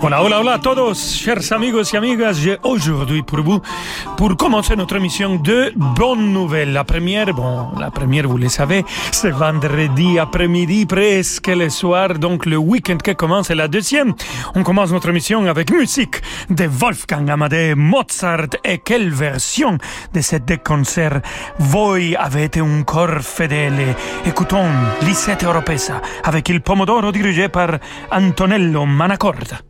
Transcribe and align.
Hola, 0.00 0.22
hola, 0.22 0.38
hola 0.38 0.54
a 0.54 0.60
todos, 0.60 0.94
chers 0.94 1.50
amigos 1.50 1.92
y 1.92 1.96
amigas. 1.96 2.34
J'ai 2.34 2.56
aujourd'hui 2.62 3.24
pour 3.24 3.42
vous, 3.42 3.60
pour 4.16 4.36
commencer 4.36 4.76
notre 4.76 4.94
émission 4.94 5.34
de 5.34 5.72
bonnes 5.74 6.32
nouvelles. 6.32 6.72
La 6.72 6.84
première, 6.84 7.34
bon, 7.34 7.72
la 7.76 7.90
première, 7.90 8.28
vous 8.28 8.38
le 8.38 8.48
savez, 8.48 8.84
c'est 9.10 9.32
vendredi 9.32 10.20
après-midi, 10.20 10.86
presque 10.86 11.48
le 11.48 11.68
soir, 11.68 12.14
donc 12.14 12.46
le 12.46 12.56
week-end 12.56 12.98
qui 12.98 13.12
commence. 13.16 13.50
Et 13.50 13.56
la 13.56 13.66
deuxième, 13.66 14.14
on 14.54 14.62
commence 14.62 14.92
notre 14.92 15.08
émission 15.08 15.44
avec 15.46 15.72
musique 15.72 16.22
de 16.48 16.66
Wolfgang 16.68 17.28
Amadeus 17.28 17.74
Mozart. 17.74 18.54
Et 18.64 18.78
quelle 18.78 19.10
version 19.10 19.78
de 20.14 20.20
cette 20.20 20.62
concert 20.62 21.20
Voi 21.58 22.14
avete 22.16 22.58
un 22.58 22.84
cor 22.84 23.20
fedele. 23.20 23.96
Écoutons 24.24 24.70
Lisette 25.02 25.42
Oropesa 25.42 26.00
avec 26.22 26.48
Il 26.50 26.60
Pomodoro 26.60 27.10
dirigé 27.10 27.48
par 27.48 27.78
Antonello 28.12 28.86
Manacorda. 28.86 29.67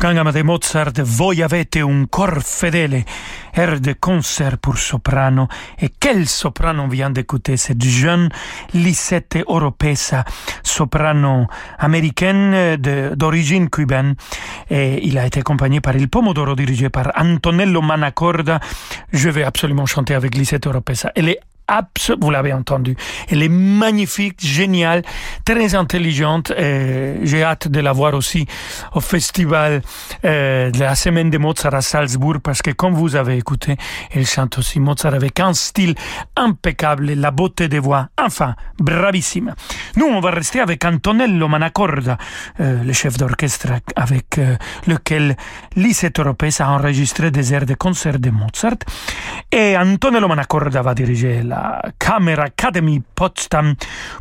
Wolfgang 0.00 0.20
Amadeus 0.20 0.44
Mozart, 0.44 1.02
voi 1.02 1.42
avete 1.42 1.80
un 1.80 2.06
cor 2.08 2.40
fedele, 2.40 3.04
air 3.52 3.80
de 3.80 3.94
concert 3.98 4.56
pour 4.58 4.78
soprano. 4.78 5.48
Et 5.76 5.90
quel 5.98 6.28
soprano 6.28 6.86
vient 6.86 7.10
d'écouter 7.10 7.56
cette 7.56 7.82
jeune 7.82 8.28
Lisette 8.74 9.42
Oropesa, 9.46 10.24
soprano 10.62 11.48
américaine 11.78 12.76
d'origine 12.76 13.68
cubaine. 13.68 14.14
Et 14.70 15.04
il 15.04 15.18
a 15.18 15.26
été 15.26 15.40
accompagné 15.40 15.80
par 15.80 15.96
Il 15.96 16.08
Pomodoro 16.08 16.54
dirigé 16.54 16.90
par 16.90 17.10
Antonello 17.16 17.82
Manacorda. 17.82 18.60
Je 19.12 19.30
vais 19.30 19.42
absolument 19.42 19.86
chanter 19.86 20.14
avec 20.14 20.36
Lisette 20.36 20.68
Oropesa. 20.68 21.10
Elle 21.16 21.30
est 21.30 21.40
vous 22.20 22.30
l'avez 22.30 22.52
entendu. 22.52 22.96
Elle 23.28 23.42
est 23.42 23.48
magnifique, 23.48 24.44
géniale, 24.44 25.02
très 25.44 25.74
intelligente. 25.74 26.52
J'ai 26.56 27.42
hâte 27.42 27.68
de 27.68 27.80
la 27.80 27.92
voir 27.92 28.14
aussi 28.14 28.46
au 28.94 29.00
festival 29.00 29.82
euh, 30.24 30.70
de 30.70 30.78
la 30.78 30.94
semaine 30.94 31.30
de 31.30 31.38
Mozart 31.38 31.74
à 31.74 31.82
Salzbourg 31.82 32.38
parce 32.42 32.62
que 32.62 32.70
comme 32.70 32.94
vous 32.94 33.16
avez 33.16 33.36
écouté, 33.36 33.76
elle 34.12 34.26
chante 34.26 34.58
aussi 34.58 34.80
Mozart 34.80 35.14
avec 35.14 35.40
un 35.40 35.54
style 35.54 35.94
impeccable, 36.36 37.12
la 37.12 37.30
beauté 37.30 37.68
des 37.68 37.78
voix, 37.78 38.08
enfin, 38.18 38.54
bravissime. 38.78 39.54
Nous, 39.96 40.06
on 40.06 40.20
va 40.20 40.30
rester 40.30 40.60
avec 40.60 40.84
Antonello 40.84 41.48
Manacorda, 41.48 42.16
euh, 42.60 42.82
le 42.82 42.92
chef 42.92 43.16
d'orchestre 43.16 43.68
avec 43.96 44.38
euh, 44.38 44.56
lequel 44.86 45.36
Lisette 45.76 46.18
Oropesa 46.18 46.66
a 46.66 46.70
enregistré 46.70 47.30
des 47.30 47.52
airs 47.54 47.66
de 47.66 47.74
concert 47.74 48.18
de 48.18 48.30
Mozart. 48.30 48.78
Et 49.50 49.76
Antonello 49.76 50.28
Manacorda 50.28 50.82
va 50.82 50.94
diriger 50.94 51.42
la 51.42 51.57
Camera 51.98 52.44
Academy 52.44 53.02
Potsdam 53.14 53.74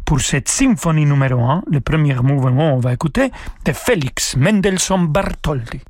pour 0.05 0.19
cette 0.21 0.49
symphonie 0.49 1.05
numéro 1.05 1.41
1. 1.41 1.63
Le 1.71 1.79
premier 1.79 2.15
mouvement, 2.15 2.75
on 2.75 2.79
va 2.79 2.93
écouter, 2.93 3.31
de 3.65 3.71
Félix 3.71 4.35
Mendelssohn 4.35 5.07
Bartholdy. 5.07 5.81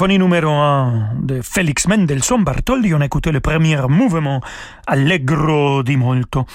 Symphonie 0.00 0.18
numéro 0.18 0.50
1 0.50 1.10
de 1.20 1.42
Félix 1.42 1.86
Mendelssohn 1.86 2.42
Bartholdi, 2.42 2.94
on 2.94 3.02
a 3.02 3.04
écouté 3.04 3.30
le 3.30 3.40
premier 3.40 3.76
mouvement 3.86 4.40
Allegro 4.86 5.82
di 5.82 5.98
molto 5.98 6.46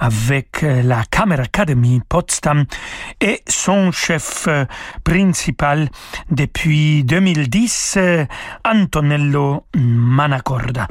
avec 0.00 0.64
euh, 0.64 0.82
la 0.82 1.04
Camera 1.10 1.42
Academy 1.42 2.00
Potsdam 2.08 2.64
et 3.20 3.42
son 3.46 3.92
chef 3.92 4.46
euh, 4.48 4.64
principal 5.04 5.90
depuis 6.30 7.04
2010, 7.04 7.94
euh, 7.98 8.24
Antonello 8.64 9.66
Manacorda. 9.76 10.88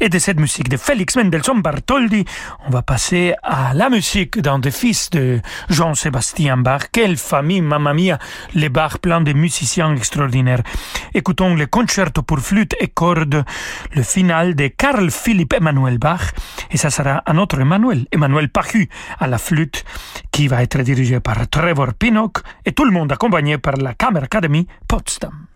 Et 0.00 0.08
de 0.08 0.18
cette 0.18 0.40
musique 0.40 0.68
de 0.68 0.76
Félix 0.76 1.16
Mendelssohn 1.16 1.62
Bartholdi, 1.62 2.24
on 2.66 2.70
va 2.70 2.82
passer 2.82 3.34
à 3.42 3.74
la 3.74 3.88
musique 3.88 4.40
d'un 4.40 4.58
des 4.58 4.72
fils 4.72 5.10
de 5.10 5.40
Jean-Sébastien 5.70 6.56
Bach. 6.56 6.88
Quelle 6.92 7.16
famille, 7.16 7.60
mamma 7.60 7.94
mia, 7.94 8.18
les 8.54 8.68
Bach 8.68 8.98
plein 8.98 9.20
de 9.20 9.32
musiciens 9.32 9.94
extraordinaires. 9.94 10.62
Écoutons 11.14 11.54
le 11.54 11.66
concerto 11.66 12.22
pour 12.22 12.40
flûte 12.40 12.74
et 12.80 12.88
cordes, 12.88 13.44
le 13.94 14.02
final 14.02 14.56
de 14.56 14.66
Carl 14.68 15.10
Philipp 15.10 15.52
Emanuel 15.52 15.98
Bach, 15.98 16.32
et 16.72 16.76
ça 16.76 16.90
sera 16.90 17.22
un 17.26 17.38
autre 17.38 17.60
Emmanuel, 17.60 18.06
Emmanuel 18.10 18.47
Pachu 18.48 18.88
à 19.18 19.26
la 19.26 19.38
flûte, 19.38 19.84
qui 20.30 20.48
va 20.48 20.62
être 20.62 20.82
dirigé 20.82 21.20
par 21.20 21.48
Trevor 21.48 21.94
Pinnock, 21.94 22.38
et 22.64 22.72
tout 22.72 22.84
le 22.84 22.90
monde 22.90 23.12
accompagné 23.12 23.58
par 23.58 23.76
la 23.76 23.94
Camera 23.94 24.24
Academy 24.24 24.66
Potsdam. 24.86 25.46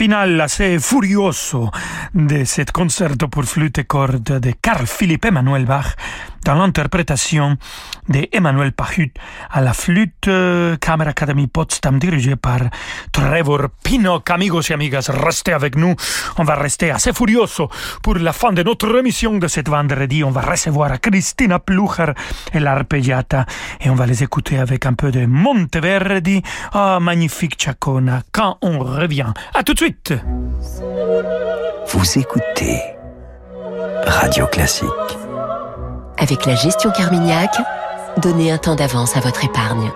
Final 0.00 0.40
assez 0.40 0.80
furioso 0.80 1.70
de 2.14 2.46
cet 2.46 2.72
concerto 2.72 3.28
pour 3.28 3.44
flûte 3.44 3.80
et 3.80 3.84
de 3.84 4.54
Carl 4.58 4.86
Philipp 4.86 5.26
Emanuel 5.26 5.66
Bach 5.66 5.94
dans 6.44 6.54
l'interprétation 6.54 7.56
d'Emmanuel 8.08 8.72
Pahut 8.72 9.12
à 9.50 9.60
la 9.60 9.72
flûte 9.72 10.28
euh, 10.28 10.76
Camera 10.76 11.10
Academy 11.10 11.46
Potsdam 11.46 11.98
dirigée 11.98 12.36
par 12.36 12.60
Trevor 13.12 13.68
Pinnock. 13.82 14.30
Amigos 14.30 14.62
et 14.70 14.74
amigas, 14.74 15.10
restez 15.10 15.52
avec 15.52 15.76
nous. 15.76 15.94
On 16.38 16.44
va 16.44 16.54
rester 16.54 16.90
assez 16.90 17.12
furioso 17.12 17.68
pour 18.02 18.16
la 18.16 18.32
fin 18.32 18.52
de 18.52 18.62
notre 18.62 18.96
émission 18.98 19.38
de 19.38 19.48
cet 19.48 19.68
vendredi. 19.68 20.24
On 20.24 20.30
va 20.30 20.42
recevoir 20.42 21.00
Christina 21.00 21.58
Plucher 21.58 22.12
et 22.52 22.60
l'arpeggiata 22.60 23.46
et 23.80 23.90
on 23.90 23.94
va 23.94 24.06
les 24.06 24.22
écouter 24.22 24.58
avec 24.58 24.86
un 24.86 24.94
peu 24.94 25.10
de 25.10 25.26
Monteverdi. 25.26 26.42
Ah, 26.72 26.98
magnifique 27.00 27.60
Chacona. 27.60 28.22
Quand 28.32 28.58
on 28.62 28.78
revient. 28.78 29.32
À 29.54 29.62
tout 29.62 29.74
de 29.74 29.78
suite. 29.78 30.14
Vous 31.88 32.18
écoutez 32.18 32.80
Radio 34.06 34.46
Classique. 34.46 35.29
Avec 36.20 36.44
la 36.44 36.54
gestion 36.54 36.90
Carmignac, 36.90 37.50
donnez 38.18 38.52
un 38.52 38.58
temps 38.58 38.74
d'avance 38.74 39.16
à 39.16 39.20
votre 39.20 39.42
épargne. 39.42 39.90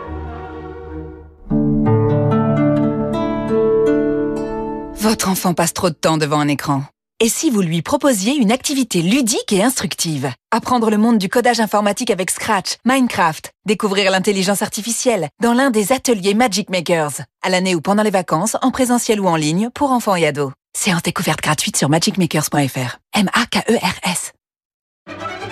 Votre 4.94 5.28
enfant 5.28 5.52
passe 5.52 5.74
trop 5.74 5.90
de 5.90 5.94
temps 5.94 6.16
devant 6.16 6.40
un 6.40 6.48
écran. 6.48 6.84
Et 7.20 7.28
si 7.28 7.50
vous 7.50 7.60
lui 7.60 7.82
proposiez 7.82 8.34
une 8.36 8.52
activité 8.52 9.02
ludique 9.02 9.52
et 9.52 9.62
instructive? 9.62 10.32
Apprendre 10.50 10.88
le 10.88 10.96
monde 10.96 11.18
du 11.18 11.28
codage 11.28 11.60
informatique 11.60 12.10
avec 12.10 12.30
Scratch, 12.30 12.76
Minecraft, 12.86 13.50
découvrir 13.66 14.10
l'intelligence 14.10 14.62
artificielle 14.62 15.28
dans 15.42 15.52
l'un 15.52 15.70
des 15.70 15.92
ateliers 15.92 16.32
Magic 16.32 16.70
Makers, 16.70 17.20
à 17.42 17.50
l'année 17.50 17.74
ou 17.74 17.82
pendant 17.82 18.02
les 18.02 18.10
vacances, 18.10 18.56
en 18.62 18.70
présentiel 18.70 19.20
ou 19.20 19.28
en 19.28 19.36
ligne, 19.36 19.68
pour 19.74 19.92
enfants 19.92 20.16
et 20.16 20.26
ados. 20.26 20.52
Séance 20.74 21.02
découverte 21.02 21.42
gratuite 21.42 21.76
sur 21.76 21.90
magicmakers.fr. 21.90 22.96
M-A-K-E-R-S. 23.14 24.32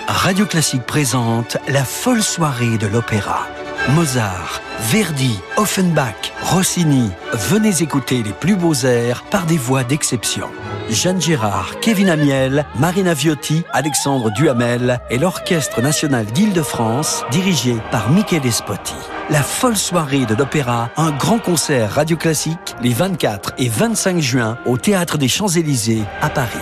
Radio 0.07 0.45
Classique 0.45 0.83
présente 0.83 1.57
la 1.67 1.83
folle 1.83 2.23
soirée 2.23 2.77
de 2.77 2.87
l'opéra. 2.87 3.47
Mozart, 3.89 4.61
Verdi, 4.79 5.39
Offenbach, 5.57 6.31
Rossini. 6.41 7.09
Venez 7.33 7.81
écouter 7.81 8.23
les 8.23 8.31
plus 8.31 8.55
beaux 8.55 8.73
airs 8.73 9.23
par 9.23 9.45
des 9.45 9.57
voix 9.57 9.83
d'exception. 9.83 10.49
Jeanne 10.89 11.21
Gérard, 11.21 11.79
Kevin 11.81 12.09
Amiel, 12.09 12.65
Marina 12.79 13.13
Viotti, 13.13 13.63
Alexandre 13.71 14.31
Duhamel 14.31 15.01
et 15.09 15.17
l'Orchestre 15.17 15.81
national 15.81 16.25
d'Île-de-France, 16.25 17.25
dirigé 17.31 17.75
par 17.91 18.09
Michele 18.09 18.51
Spotti. 18.51 18.95
La 19.29 19.41
folle 19.41 19.77
soirée 19.77 20.25
de 20.25 20.35
l'opéra, 20.35 20.89
un 20.95 21.11
grand 21.11 21.39
concert 21.39 21.91
radio 21.91 22.17
classique 22.17 22.75
les 22.81 22.93
24 22.93 23.53
et 23.57 23.69
25 23.69 24.19
juin 24.19 24.57
au 24.65 24.77
Théâtre 24.77 25.17
des 25.17 25.27
Champs-Élysées 25.27 26.03
à 26.21 26.29
Paris. 26.29 26.59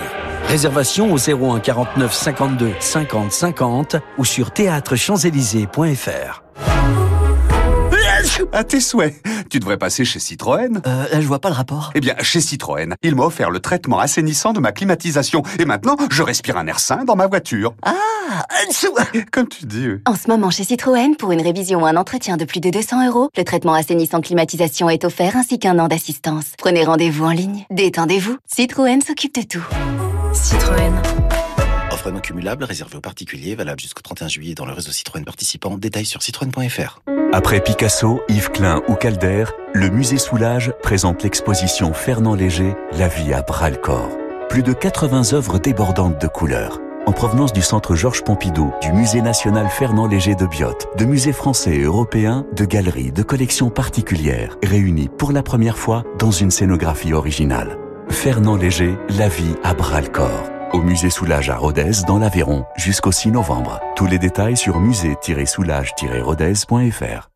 Réservation 0.47 1.13
au 1.13 1.17
01 1.17 1.59
49 1.59 2.13
52 2.13 2.71
50 2.79 3.31
50 3.31 3.95
ou 4.17 4.25
sur 4.25 4.51
théâtrechamps-élysées.fr. 4.51 6.43
À 8.53 8.63
tes 8.63 8.81
souhaits. 8.81 9.15
Tu 9.49 9.59
devrais 9.59 9.77
passer 9.77 10.03
chez 10.05 10.19
Citroën. 10.19 10.81
Euh, 10.85 11.05
je 11.13 11.27
vois 11.27 11.39
pas 11.39 11.49
le 11.49 11.55
rapport. 11.55 11.91
Eh 11.95 11.99
bien, 12.01 12.15
chez 12.21 12.41
Citroën, 12.41 12.95
ils 13.01 13.15
m'ont 13.15 13.25
offert 13.25 13.49
le 13.49 13.59
traitement 13.59 13.99
assainissant 13.99 14.51
de 14.53 14.59
ma 14.59 14.71
climatisation. 14.71 15.41
Et 15.59 15.65
maintenant, 15.65 15.95
je 16.11 16.21
respire 16.21 16.57
un 16.57 16.67
air 16.67 16.79
sain 16.79 17.03
dans 17.05 17.15
ma 17.15 17.27
voiture. 17.27 17.73
Ah 17.83 17.93
Comme 19.31 19.47
tu 19.47 19.65
dis. 19.65 19.87
oui. 19.87 19.99
En 20.05 20.15
ce 20.15 20.27
moment 20.27 20.49
chez 20.49 20.63
Citroën, 20.63 21.15
pour 21.15 21.31
une 21.31 21.41
révision 21.41 21.81
ou 21.83 21.85
un 21.85 21.95
entretien 21.95 22.37
de 22.37 22.45
plus 22.45 22.59
de 22.59 22.69
200 22.69 23.07
euros, 23.07 23.29
le 23.37 23.43
traitement 23.43 23.73
assainissant 23.73 24.21
climatisation 24.21 24.89
est 24.89 25.03
offert 25.05 25.35
ainsi 25.35 25.57
qu'un 25.59 25.79
an 25.79 25.87
d'assistance. 25.87 26.45
Prenez 26.57 26.83
rendez-vous 26.83 27.25
en 27.25 27.31
ligne. 27.31 27.65
Détendez-vous. 27.71 28.37
Citroën 28.47 29.01
s'occupe 29.01 29.35
de 29.35 29.43
tout. 29.43 29.65
Citroën. 30.33 30.93
Offre 31.91 32.09
non 32.09 32.19
cumulable 32.19 32.63
réservée 32.63 32.97
aux 32.97 33.01
particuliers, 33.01 33.55
valable 33.55 33.79
jusqu'au 33.79 34.01
31 34.01 34.29
juillet 34.29 34.55
dans 34.55 34.65
le 34.65 34.71
réseau 34.71 34.91
Citroën 34.91 35.23
participant. 35.25 35.77
Détails 35.77 36.05
sur 36.05 36.21
citroën.fr. 36.21 37.01
Après 37.33 37.61
Picasso, 37.61 38.21
Yves 38.29 38.49
Klein 38.51 38.81
ou 38.87 38.95
Calder, 38.95 39.45
le 39.73 39.89
musée 39.89 40.17
Soulage 40.17 40.73
présente 40.81 41.23
l'exposition 41.23 41.93
Fernand 41.93 42.35
Léger, 42.35 42.75
La 42.93 43.07
vie 43.07 43.33
à 43.33 43.41
bras 43.41 43.69
le 43.69 43.77
corps. 43.77 44.17
Plus 44.49 44.63
de 44.63 44.73
80 44.73 45.33
œuvres 45.33 45.59
débordantes 45.59 46.19
de 46.21 46.27
couleurs. 46.27 46.79
En 47.05 47.11
provenance 47.11 47.51
du 47.51 47.61
centre 47.61 47.95
Georges 47.95 48.23
Pompidou, 48.23 48.73
du 48.81 48.91
musée 48.93 49.21
national 49.21 49.67
Fernand 49.69 50.07
Léger 50.07 50.35
de 50.35 50.45
Biot, 50.45 50.77
de 50.97 51.05
musées 51.05 51.33
français 51.33 51.75
et 51.75 51.83
européens, 51.83 52.45
de 52.55 52.63
galeries, 52.63 53.11
de 53.11 53.23
collections 53.23 53.69
particulières, 53.69 54.57
réunies 54.63 55.09
pour 55.17 55.31
la 55.31 55.43
première 55.43 55.77
fois 55.77 56.03
dans 56.19 56.31
une 56.31 56.51
scénographie 56.51 57.13
originale. 57.13 57.77
Fernand 58.11 58.55
Léger, 58.55 58.95
La 59.17 59.27
vie 59.29 59.55
à 59.63 59.73
bras 59.73 60.01
le 60.01 60.09
corps. 60.09 60.51
Au 60.73 60.79
musée 60.79 61.09
Soulage 61.09 61.49
à 61.49 61.55
Rodez, 61.55 62.03
dans 62.07 62.19
l'Aveyron, 62.19 62.65
jusqu'au 62.75 63.11
6 63.11 63.31
novembre. 63.31 63.79
Tous 63.95 64.05
les 64.05 64.19
détails 64.19 64.57
sur 64.57 64.79
musée-soulage-rodez.fr. 64.79 67.29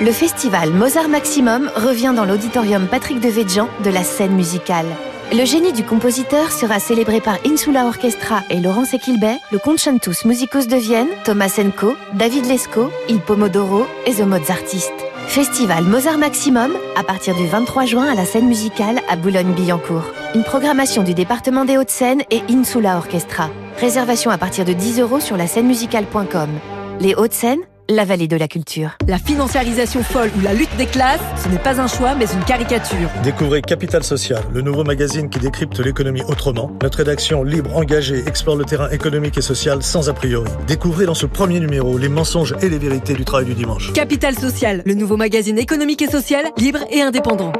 Le 0.00 0.12
festival 0.12 0.70
Mozart 0.70 1.08
Maximum 1.08 1.68
revient 1.74 2.12
dans 2.14 2.24
l'auditorium 2.24 2.86
Patrick 2.86 3.18
Devedjian 3.20 3.68
de 3.84 3.90
la 3.90 4.04
scène 4.04 4.32
musicale. 4.32 4.86
Le 5.32 5.44
génie 5.44 5.72
du 5.72 5.84
compositeur 5.84 6.52
sera 6.52 6.78
célébré 6.80 7.20
par 7.20 7.38
Insula 7.46 7.86
Orchestra 7.86 8.42
et 8.50 8.60
Laurence 8.60 8.94
Equilbet, 8.94 9.36
le 9.52 9.58
Concertus 9.58 10.24
Musicus 10.24 10.66
de 10.68 10.76
Vienne, 10.76 11.08
Thomas 11.24 11.58
Enko, 11.58 11.96
David 12.14 12.46
Lescaut, 12.46 12.90
Il 13.08 13.20
Pomodoro 13.20 13.86
et 14.06 14.14
The 14.14 14.26
Mozartist. 14.26 14.92
Festival 15.30 15.84
Mozart 15.84 16.18
Maximum 16.18 16.72
à 16.96 17.04
partir 17.04 17.36
du 17.36 17.46
23 17.46 17.84
juin 17.84 18.10
à 18.10 18.16
la 18.16 18.24
scène 18.24 18.48
musicale 18.48 19.00
à 19.08 19.14
Boulogne-Billancourt. 19.14 20.10
Une 20.34 20.42
programmation 20.42 21.04
du 21.04 21.14
département 21.14 21.64
des 21.64 21.76
Hauts-de-Seine 21.76 22.22
et 22.32 22.42
Insula 22.50 22.96
Orchestra. 22.96 23.48
Réservation 23.78 24.32
à 24.32 24.38
partir 24.38 24.64
de 24.64 24.72
10 24.72 24.98
euros 24.98 25.20
sur 25.20 25.36
la 25.36 25.46
scène 25.46 25.68
musicale.com. 25.68 26.50
Les 26.98 27.14
Hauts-de-Seine, 27.14 27.60
la 27.90 28.04
vallée 28.04 28.28
de 28.28 28.36
la 28.36 28.48
culture. 28.48 28.90
La 29.08 29.18
financiarisation 29.18 30.02
folle 30.02 30.30
ou 30.38 30.40
la 30.42 30.54
lutte 30.54 30.74
des 30.76 30.86
classes, 30.86 31.20
ce 31.42 31.48
n'est 31.48 31.58
pas 31.58 31.80
un 31.80 31.88
choix 31.88 32.14
mais 32.14 32.26
une 32.32 32.44
caricature. 32.44 33.08
Découvrez 33.22 33.62
Capital 33.62 34.02
Social, 34.04 34.42
le 34.52 34.62
nouveau 34.62 34.84
magazine 34.84 35.28
qui 35.28 35.38
décrypte 35.38 35.78
l'économie 35.80 36.22
autrement. 36.28 36.70
Notre 36.82 36.98
rédaction 36.98 37.42
libre, 37.42 37.76
engagée, 37.76 38.22
explore 38.26 38.56
le 38.56 38.64
terrain 38.64 38.88
économique 38.90 39.36
et 39.38 39.42
social 39.42 39.82
sans 39.82 40.08
a 40.08 40.12
priori. 40.12 40.50
Découvrez 40.66 41.06
dans 41.06 41.14
ce 41.14 41.26
premier 41.26 41.60
numéro 41.60 41.98
les 41.98 42.08
mensonges 42.08 42.54
et 42.62 42.68
les 42.68 42.78
vérités 42.78 43.14
du 43.14 43.24
travail 43.24 43.46
du 43.46 43.54
dimanche. 43.54 43.92
Capital 43.92 44.36
Social, 44.38 44.82
le 44.84 44.94
nouveau 44.94 45.16
magazine 45.16 45.58
économique 45.58 46.02
et 46.02 46.10
social, 46.10 46.44
libre 46.58 46.80
et 46.90 47.02
indépendant. 47.02 47.52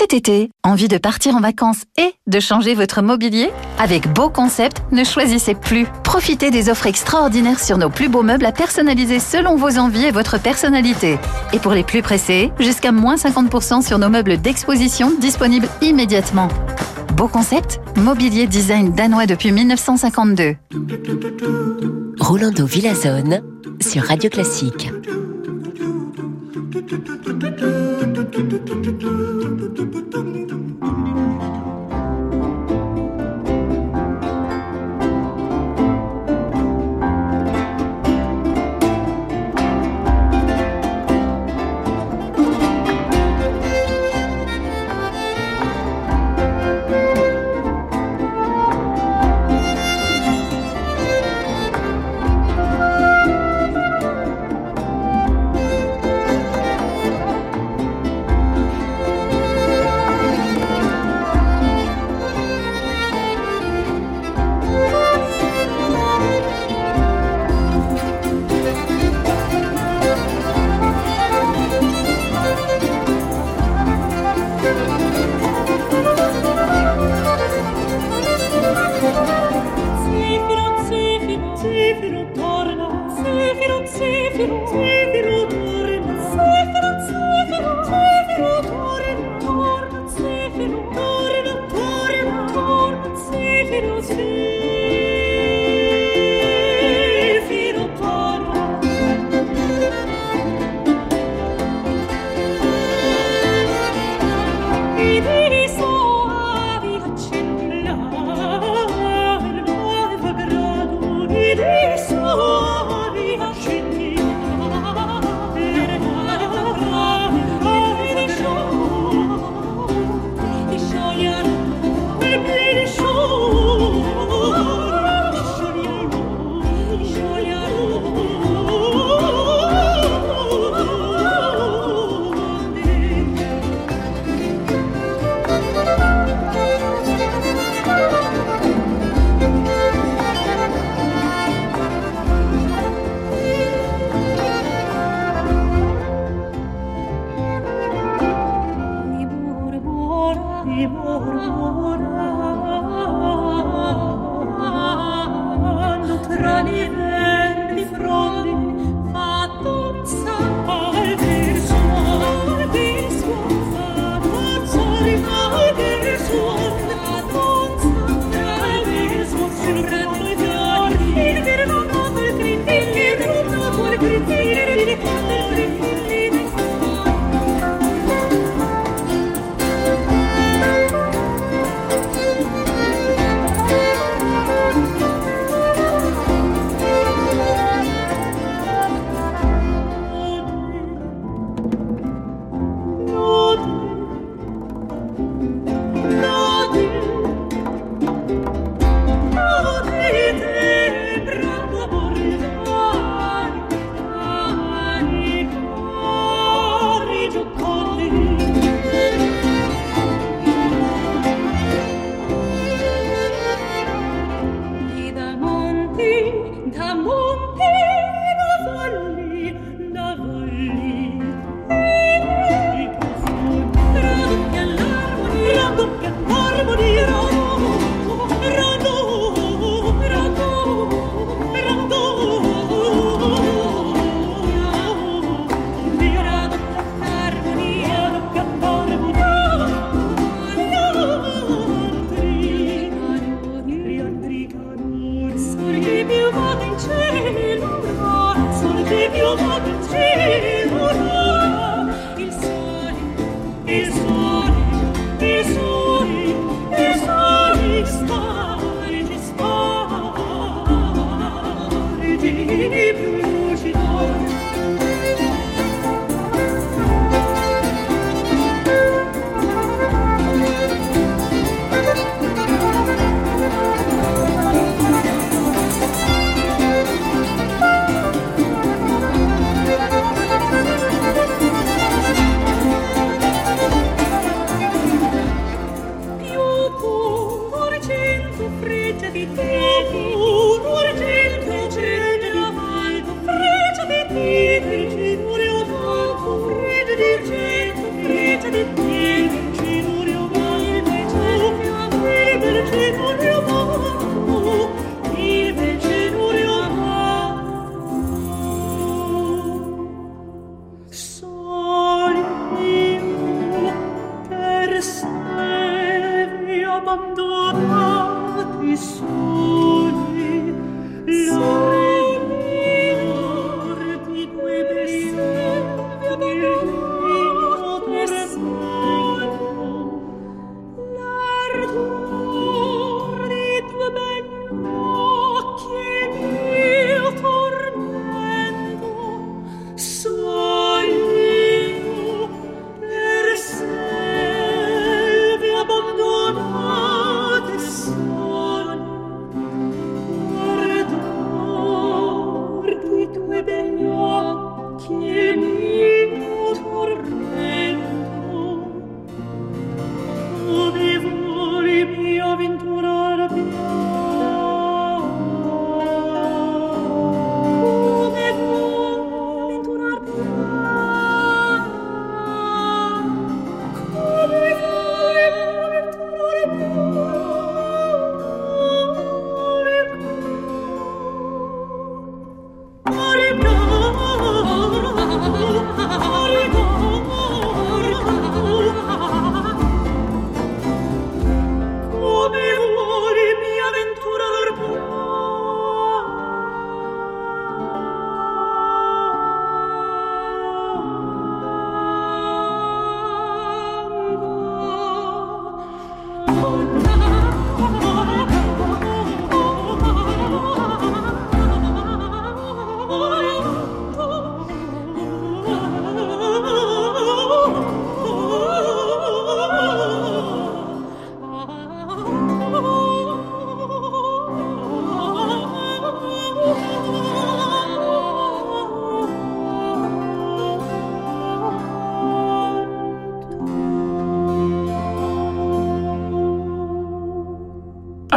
Cet 0.00 0.14
été, 0.14 0.50
envie 0.64 0.88
de 0.88 0.96
partir 0.96 1.36
en 1.36 1.40
vacances 1.40 1.82
et 1.98 2.14
de 2.26 2.40
changer 2.40 2.74
votre 2.74 3.02
mobilier? 3.02 3.50
Avec 3.78 4.10
Beau 4.10 4.30
Concept, 4.30 4.82
ne 4.92 5.04
choisissez 5.04 5.54
plus. 5.54 5.86
Profitez 6.04 6.50
des 6.50 6.70
offres 6.70 6.86
extraordinaires 6.86 7.60
sur 7.60 7.76
nos 7.76 7.90
plus 7.90 8.08
beaux 8.08 8.22
meubles 8.22 8.46
à 8.46 8.52
personnaliser 8.52 9.18
selon 9.20 9.56
vos 9.56 9.76
envies 9.76 10.06
et 10.06 10.10
votre 10.10 10.40
personnalité. 10.40 11.18
Et 11.52 11.58
pour 11.58 11.72
les 11.72 11.84
plus 11.84 12.00
pressés, 12.00 12.50
jusqu'à 12.58 12.92
moins 12.92 13.16
50% 13.16 13.86
sur 13.86 13.98
nos 13.98 14.08
meubles 14.08 14.38
d'exposition 14.38 15.12
disponibles 15.20 15.68
immédiatement. 15.82 16.48
Beau 17.14 17.28
Concept, 17.28 17.78
mobilier 17.96 18.46
design 18.46 18.94
danois 18.94 19.26
depuis 19.26 19.52
1952. 19.52 20.56
Rolando 22.18 22.64
Villazone 22.64 23.42
sur 23.82 24.04
Radio 24.04 24.30
Classique. 24.30 24.88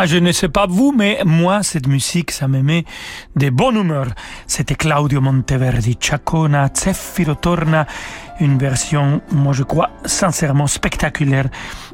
Ah, 0.04 0.06
je 0.06 0.18
ne 0.18 0.34
sais 0.34 0.50
pas 0.50 0.66
vous, 0.68 0.92
mais 0.92 1.22
moi, 1.24 1.64
cette 1.64 1.88
musique, 1.88 2.32
ça 2.32 2.50
me 2.50 2.62
met 2.62 2.84
de 3.38 3.50
bonne 3.50 3.78
humeur. 3.78 4.08
C'était 4.48 4.76
Claudio 4.76 5.22
Monteverdi, 5.22 5.98
Chacona, 5.98 6.70
Zeffiro 6.76 7.36
Torna, 7.36 7.88
une 8.40 8.58
version, 8.58 9.22
moi 9.32 9.54
je 9.54 9.64
crois, 9.64 9.90
sincèrement 10.06 10.68
spectaculaire. 10.68 11.46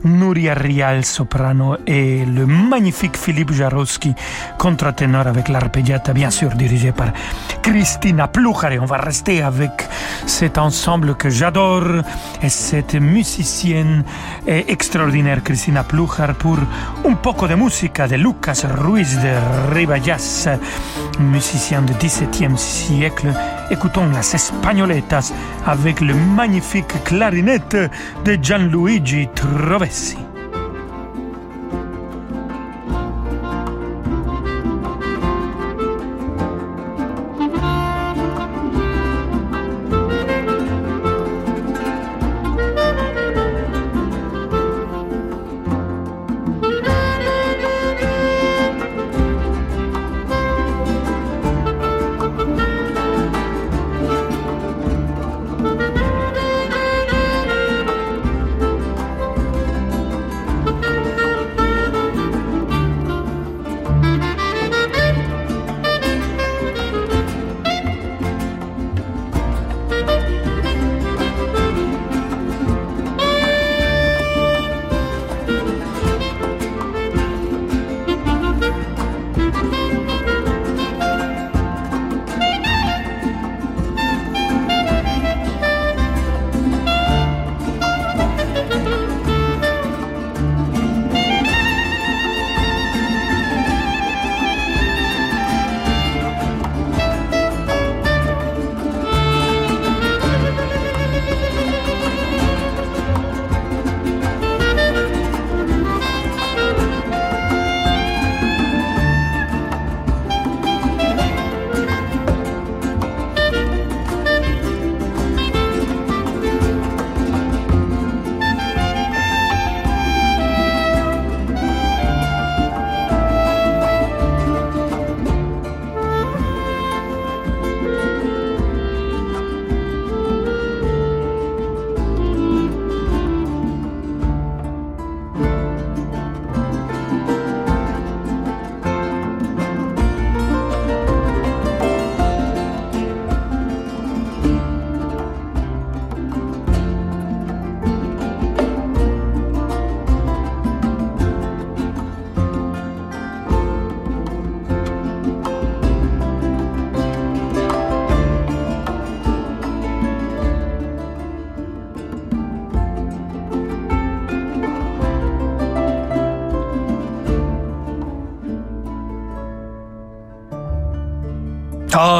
Nuria 0.04 0.54
Rial, 0.54 1.04
soprano, 1.04 1.76
et 1.86 2.26
le 2.26 2.46
magnifique 2.46 3.18
Philippe 3.18 3.52
Jarowski, 3.52 4.14
contre-ténor 4.58 5.28
avec 5.28 5.50
l'arpeggiata, 5.50 6.14
bien 6.14 6.30
sûr, 6.30 6.50
dirigé 6.52 6.92
par 6.92 7.10
Christina 7.62 8.28
Pluchar. 8.28 8.72
Et 8.72 8.80
on 8.80 8.86
va 8.86 8.98
rester 8.98 9.42
avec 9.42 9.72
cet 10.26 10.58
ensemble 10.58 11.16
que 11.16 11.30
j'adore 11.30 12.04
et 12.42 12.50
cette 12.50 12.96
musicienne 12.96 14.04
extraordinaire, 14.48 15.44
Christina 15.44 15.84
Pluchar, 15.84 16.36
pour 16.36 16.58
un 17.06 17.14
poco 17.16 17.48
de 17.48 17.56
musica 17.56 18.08
de 18.08 18.16
Lucas 18.16 18.66
Ruiz 18.78 19.20
de 19.20 19.74
Ribayas, 19.74 20.48
musicien 21.20 21.82
du 21.82 21.94
XVIIe 21.94 22.58
siècle. 22.58 23.34
Écoutons 23.72 24.08
las 24.10 24.34
Espagnoletas 24.34 25.32
avec 25.66 26.02
le 26.02 26.14
magnifique 26.14 27.04
clarinette 27.04 27.78
de 28.26 28.38
Gianluigi 28.42 29.28
Trovessi. 29.36 30.18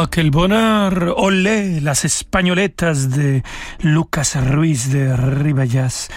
Oh, 0.10 0.12
quel 0.12 0.32
bonheur! 0.32 1.14
Olé, 1.18 1.82
las 1.82 2.04
españoletas 2.04 3.10
de 3.12 3.44
Lucas 3.82 4.36
Ruiz 4.36 4.90
de 4.90 5.14
Ribayas, 5.16 6.08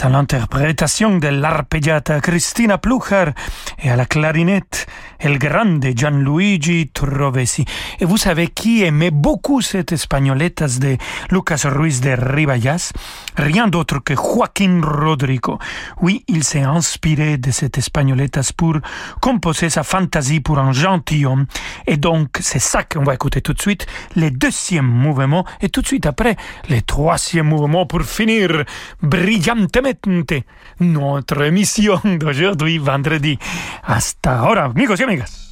dans 0.00 0.10
l'interprétation 0.10 1.18
de 1.18 1.28
l'arpeggiata 1.28 2.20
Cristina 2.20 2.78
Pluchar 2.78 3.34
et 3.82 3.90
à 3.90 3.96
la 3.96 4.06
clarinette 4.06 4.86
El 5.18 5.38
Grande 5.38 5.84
Gianluigi 5.94 6.88
Trovesi. 6.88 7.64
Et 8.00 8.04
vous 8.04 8.16
savez 8.16 8.48
qui 8.48 8.82
aimait 8.82 9.10
beaucoup 9.10 9.60
cette 9.60 9.92
espagnoletas 9.92 10.78
de 10.80 10.96
Lucas 11.30 11.62
Ruiz 11.64 12.00
de 12.00 12.16
Ribayas? 12.18 12.92
Rien 13.36 13.68
d'autre 13.68 13.98
que 13.98 14.14
Joaquín 14.14 14.82
Rodrigo. 14.82 15.58
Oui, 16.00 16.24
il 16.28 16.44
s'est 16.44 16.62
inspiré 16.62 17.36
de 17.36 17.50
cette 17.50 17.78
espagnoletas 17.78 18.52
pour 18.56 18.78
composer 19.20 19.70
sa 19.70 19.82
fantaisie 19.82 20.40
pour 20.40 20.58
un 20.58 20.72
gentilhomme. 20.72 21.46
Et 21.86 21.96
donc, 21.96 22.38
c'est 22.40 22.58
ça 22.58 22.82
qu'on 22.84 23.04
va 23.04 23.14
écouter 23.14 23.40
tout 23.42 23.52
de 23.52 23.60
suite, 23.60 23.86
le 24.16 24.30
deuxième 24.30 24.86
mouvement, 24.86 25.44
et 25.60 25.68
tout 25.68 25.82
de 25.82 25.86
suite 25.86 26.06
après, 26.06 26.36
le 26.68 26.80
troisième 26.82 27.48
mouvement 27.48 27.86
pour 27.86 28.02
finir 28.02 28.64
brillantemente 29.02 30.32
notre 30.80 31.42
émission 31.42 32.00
d'aujourd'hui, 32.04 32.78
vendredi. 32.78 33.38
Hasta 33.82 34.38
ahora, 34.38 34.64
amigos 34.64 35.00
y 35.00 35.02
amigas. 35.04 35.49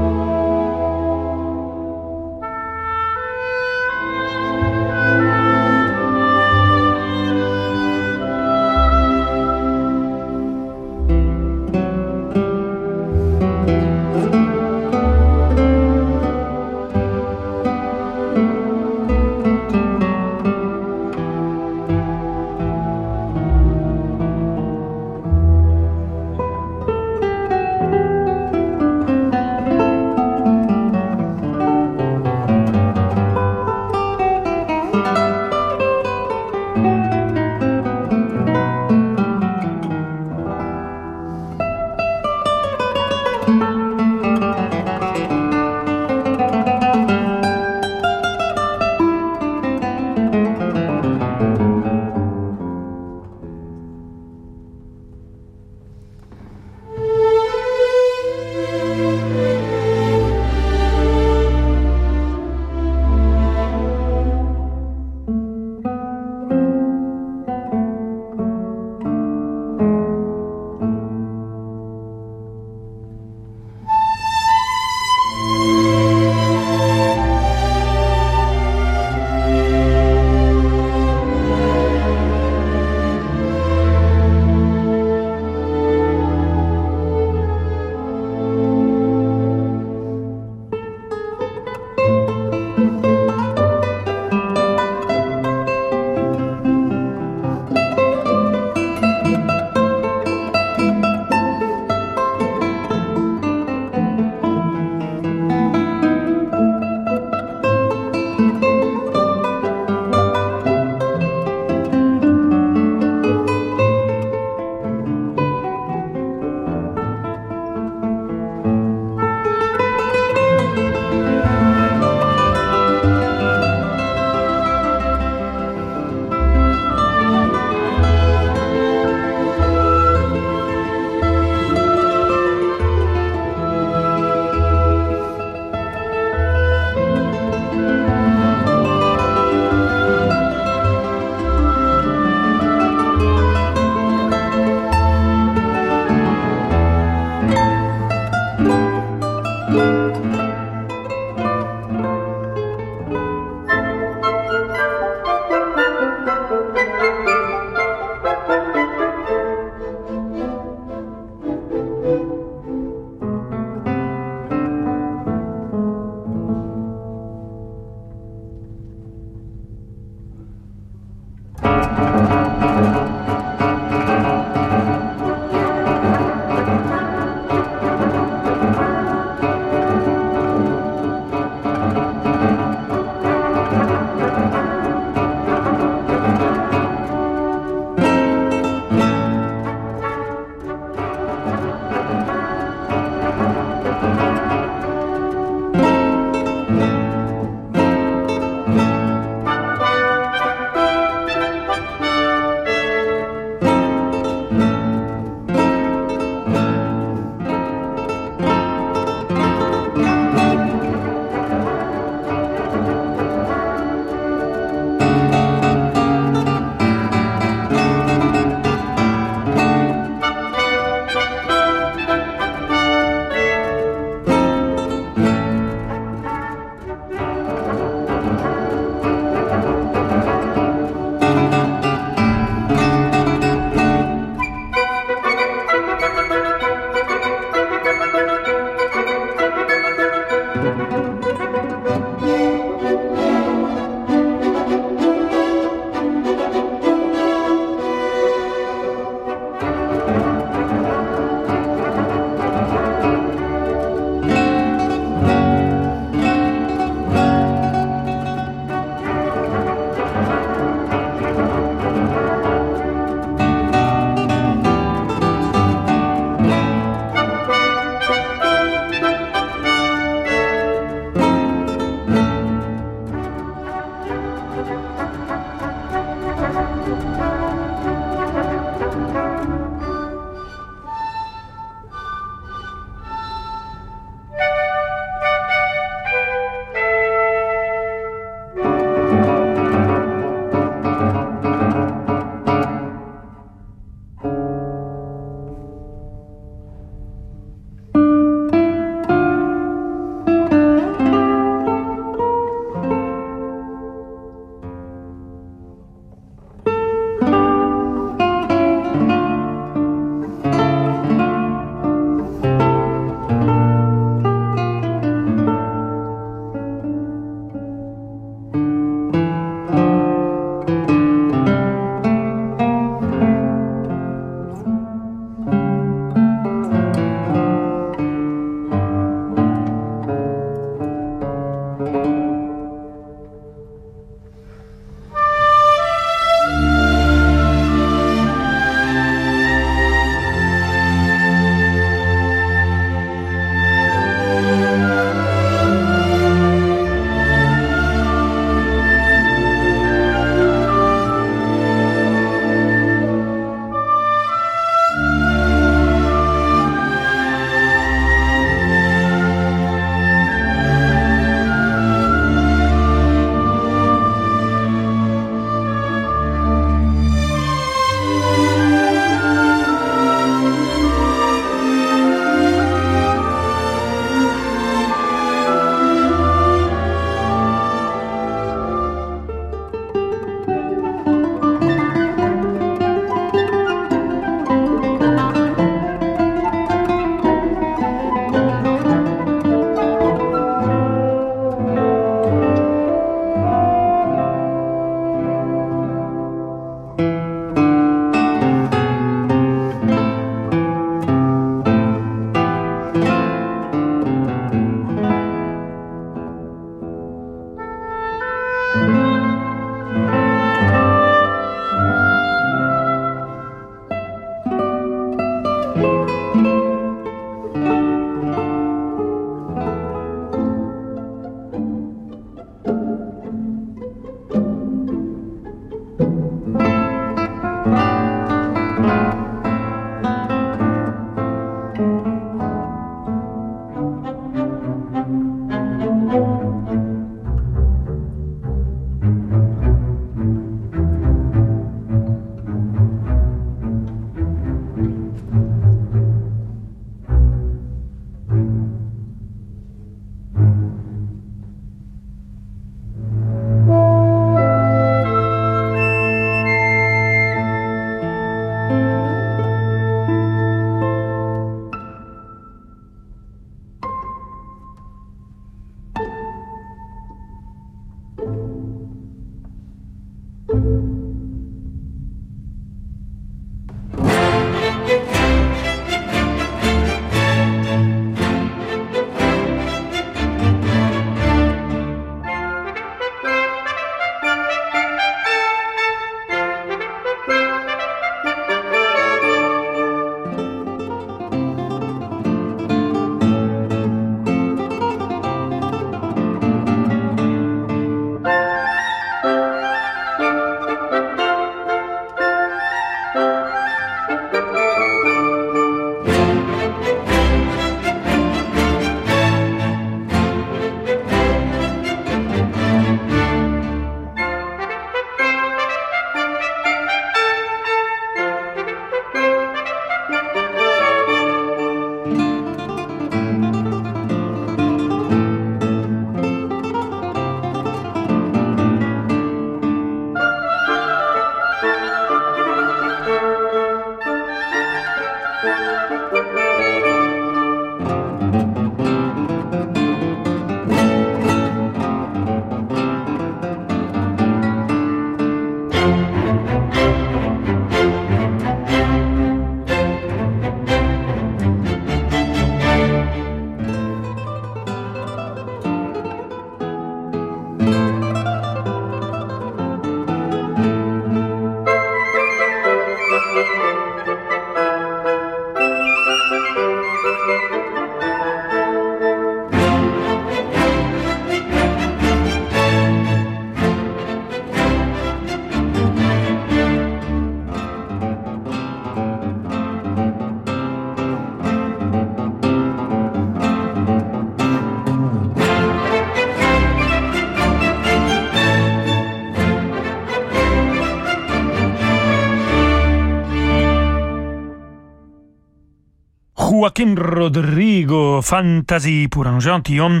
Joaquin 596.64 596.94
Rodrigo, 596.96 598.22
Fantasy 598.22 599.06
pour 599.10 599.26
un 599.26 599.38
gentilhomme, 599.38 600.00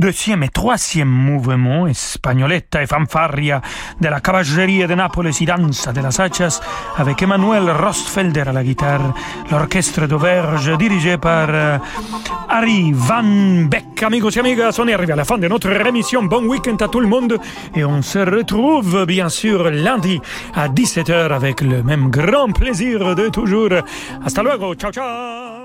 deuxième 0.00 0.42
et 0.42 0.48
troisième 0.48 1.08
mouvement, 1.08 1.86
Espagnoletta 1.86 2.82
et 2.82 2.86
Fanfaria 2.86 3.60
de 4.00 4.08
la 4.08 4.20
Caballeria 4.20 4.86
de 4.86 4.94
Nápoles 4.94 5.30
y 5.38 5.44
Danza 5.44 5.92
de 5.92 6.00
las 6.00 6.18
Hachas, 6.18 6.60
avec 6.96 7.20
Emmanuel 7.22 7.70
Rostfelder 7.70 8.48
à 8.48 8.52
la 8.52 8.64
guitare, 8.64 9.14
l'orchestre 9.50 10.06
d'Auverge 10.06 10.76
dirigé 10.78 11.18
par 11.18 11.48
euh, 11.50 11.78
Harry 12.48 12.92
Van 12.92 13.68
Beck. 13.68 14.02
Amigos 14.02 14.30
et 14.30 14.40
amigas, 14.40 14.78
on 14.78 14.88
est 14.88 14.94
arrivé 14.94 15.12
à 15.12 15.16
la 15.16 15.24
fin 15.24 15.36
de 15.36 15.46
notre 15.46 15.70
émission. 15.86 16.22
Bon 16.22 16.44
week-end 16.46 16.76
à 16.80 16.88
tout 16.88 17.00
le 17.00 17.06
monde 17.06 17.38
et 17.76 17.84
on 17.84 18.00
se 18.00 18.18
retrouve 18.18 19.04
bien 19.04 19.28
sûr 19.28 19.70
lundi 19.70 20.18
à 20.54 20.68
17h 20.68 21.30
avec 21.30 21.60
le 21.60 21.82
même 21.82 22.10
grand 22.10 22.50
plaisir 22.52 23.14
de 23.14 23.28
toujours. 23.28 23.82
Hasta 24.24 24.42
luego, 24.42 24.74
ciao 24.74 24.90
ciao 24.90 25.59